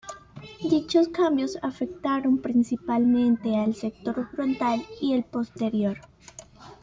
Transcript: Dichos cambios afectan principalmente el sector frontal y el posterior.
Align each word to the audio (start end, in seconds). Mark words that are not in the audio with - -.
Dichos 0.67 1.09
cambios 1.09 1.59
afectan 1.61 2.39
principalmente 2.39 3.53
el 3.63 3.75
sector 3.75 4.27
frontal 4.31 4.81
y 4.99 5.13
el 5.13 5.23
posterior. 5.23 5.95